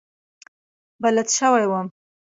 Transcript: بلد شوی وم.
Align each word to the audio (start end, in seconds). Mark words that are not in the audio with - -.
بلد 1.01 1.27
شوی 1.37 1.65
وم. 1.69 1.87